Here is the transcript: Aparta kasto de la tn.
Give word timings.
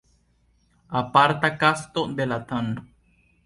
Aparta 1.03 1.53
kasto 1.61 2.07
de 2.21 2.29
la 2.33 2.43
tn. 2.53 2.75